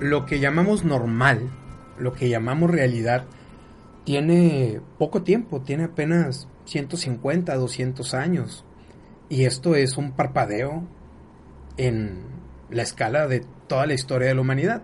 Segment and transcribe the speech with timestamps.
[0.00, 1.50] lo que llamamos normal,
[1.98, 3.24] lo que llamamos realidad,
[4.04, 8.64] tiene poco tiempo, tiene apenas 150, 200 años.
[9.28, 10.84] Y esto es un parpadeo
[11.76, 12.22] en
[12.70, 14.82] la escala de toda la historia de la humanidad.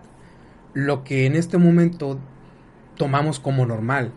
[0.73, 2.19] Lo que en este momento
[2.97, 4.11] tomamos como normal.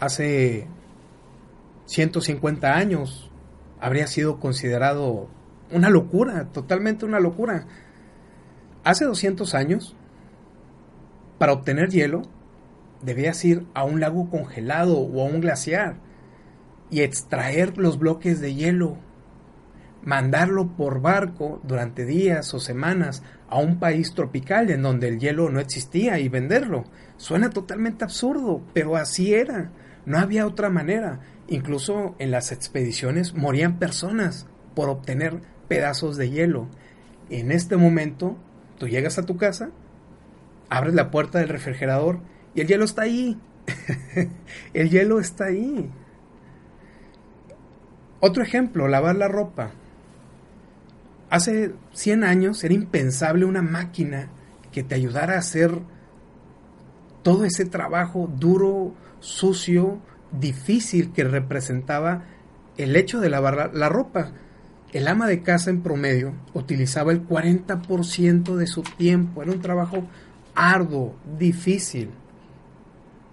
[0.00, 0.66] Hace
[1.86, 3.30] 150 años
[3.80, 5.28] habría sido considerado
[5.70, 7.66] una locura, totalmente una locura.
[8.86, 9.96] Hace 200 años,
[11.38, 12.22] para obtener hielo,
[13.02, 15.96] debías ir a un lago congelado o a un glaciar
[16.88, 18.96] y extraer los bloques de hielo,
[20.04, 25.50] mandarlo por barco durante días o semanas a un país tropical en donde el hielo
[25.50, 26.84] no existía y venderlo.
[27.16, 29.72] Suena totalmente absurdo, pero así era.
[30.04, 31.18] No había otra manera.
[31.48, 36.68] Incluso en las expediciones morían personas por obtener pedazos de hielo.
[37.30, 38.38] En este momento,
[38.78, 39.70] tú llegas a tu casa,
[40.68, 42.20] abres la puerta del refrigerador
[42.54, 43.38] y el hielo está ahí.
[44.74, 45.90] el hielo está ahí.
[48.20, 49.70] Otro ejemplo, lavar la ropa.
[51.28, 54.28] Hace 100 años era impensable una máquina
[54.72, 55.80] que te ayudara a hacer
[57.22, 60.00] todo ese trabajo duro, sucio,
[60.32, 62.24] difícil que representaba
[62.76, 64.32] el hecho de lavar la, ropa.
[64.92, 69.42] El ama de casa en promedio utilizaba el 40% de su tiempo.
[69.42, 70.06] Era un trabajo
[70.54, 72.10] arduo, difícil,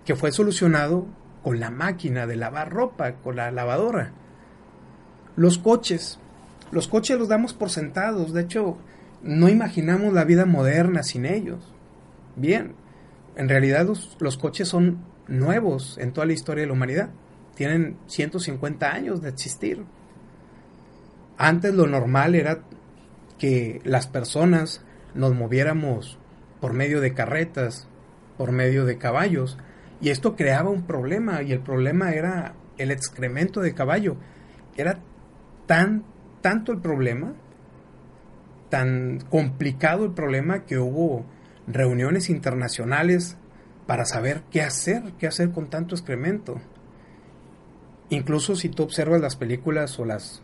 [0.06, 1.08] que fue solucionado
[1.44, 4.12] con la máquina de lavar ropa, con la lavadora.
[5.36, 6.20] Los coches.
[6.72, 8.34] Los coches los damos por sentados.
[8.34, 8.78] De hecho,
[9.22, 11.72] no imaginamos la vida moderna sin ellos.
[12.36, 12.74] Bien,
[13.36, 13.88] en realidad
[14.20, 17.10] los, coches son nuevos en toda la historia de la humanidad.
[17.56, 19.84] Tienen 150 años de existir.
[21.38, 22.60] Antes lo normal era
[23.38, 24.84] que las personas
[25.16, 26.18] nos moviéramos
[26.62, 27.88] por medio de carretas,
[28.38, 29.58] por medio de caballos,
[30.02, 34.18] y esto creaba un problema, y el problema era el excremento de caballo.
[34.76, 35.00] Era
[35.66, 36.04] tan,
[36.42, 37.34] tanto el problema,
[38.70, 41.26] tan complicado el problema que hubo
[41.68, 43.38] reuniones internacionales
[43.88, 46.60] para saber qué hacer, qué hacer con tanto excremento.
[48.10, 50.42] Incluso si tú observas las películas o las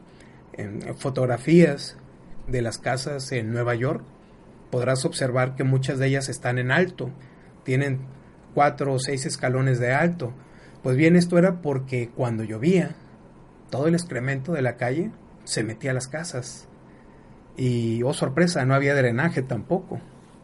[0.98, 1.98] fotografías
[2.48, 4.04] de las casas en Nueva York,
[4.72, 7.10] podrás observar que muchas de ellas están en alto,
[7.64, 8.00] tienen
[8.54, 10.34] cuatro o seis escalones de alto.
[10.84, 12.96] Pues bien, esto era porque cuando llovía,
[13.70, 15.12] todo el excremento de la calle
[15.44, 16.68] se metía a las casas.
[17.58, 20.00] Y, oh sorpresa, no había drenaje tampoco.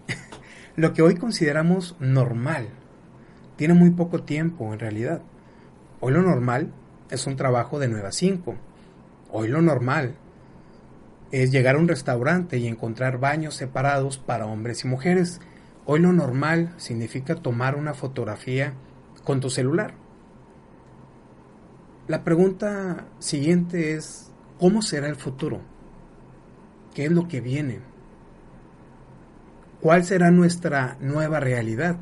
[0.75, 2.69] Lo que hoy consideramos normal
[3.55, 5.21] tiene muy poco tiempo en realidad.
[6.01, 6.71] Hoy lo normal
[7.09, 8.55] es un trabajo de 9 a 5.
[9.31, 10.15] Hoy lo normal
[11.31, 15.41] es llegar a un restaurante y encontrar baños separados para hombres y mujeres.
[15.85, 18.73] Hoy lo normal significa tomar una fotografía
[19.23, 19.95] con tu celular.
[22.07, 25.61] La pregunta siguiente es, ¿cómo será el futuro?
[26.93, 27.79] ¿Qué es lo que viene?
[29.81, 31.97] ¿Cuál será nuestra nueva realidad?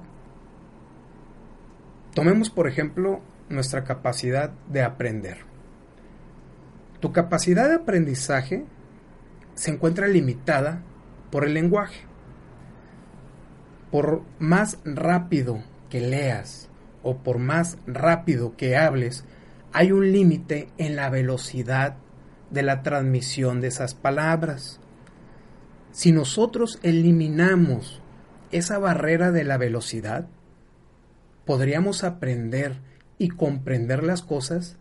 [2.13, 5.52] Tomemos, por ejemplo, nuestra capacidad de aprender.
[7.03, 8.63] Tu capacidad de aprendizaje
[9.55, 10.81] se encuentra limitada
[11.31, 12.05] por el lenguaje.
[13.91, 16.69] Por más rápido que leas
[17.01, 19.25] o por más rápido que hables,
[19.73, 21.97] hay un límite en la velocidad
[22.51, 24.79] de la transmisión de esas palabras.
[25.91, 28.01] Si nosotros eliminamos
[28.53, 30.27] esa barrera de la velocidad,
[31.43, 32.77] podríamos aprender
[33.17, 34.77] y comprender las cosas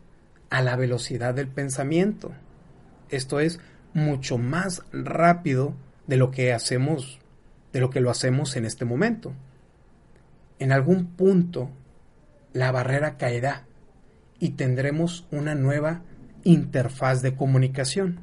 [0.53, 2.31] a la velocidad del pensamiento.
[3.09, 3.59] Esto es
[3.95, 5.75] mucho más rápido
[6.07, 7.21] de lo que hacemos,
[7.73, 9.33] de lo que lo hacemos en este momento.
[10.59, 11.71] En algún punto
[12.53, 13.65] la barrera caerá
[14.39, 16.03] y tendremos una nueva
[16.45, 18.21] interfaz de comunicación.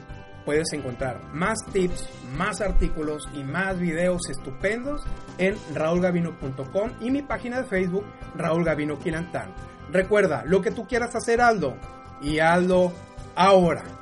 [0.44, 2.08] Puedes encontrar más tips,
[2.38, 5.04] más artículos y más videos estupendos
[5.38, 9.54] en raulgavino.com y mi página de Facebook Raúl Gavino Quilantán.
[9.92, 11.76] Recuerda, lo que tú quieras hacer, Aldo,
[12.22, 12.92] y Aldo
[13.36, 13.97] ahora.